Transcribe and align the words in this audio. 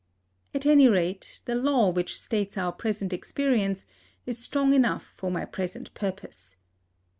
At 0.55 0.65
any 0.65 0.87
rate 0.87 1.41
the 1.45 1.53
law 1.53 1.91
which 1.91 2.19
states 2.19 2.57
our 2.57 2.71
present 2.71 3.13
experience 3.13 3.85
is 4.25 4.39
strong 4.39 4.73
enough 4.73 5.03
for 5.03 5.29
my 5.29 5.45
present 5.45 5.93
purpose. 5.93 6.55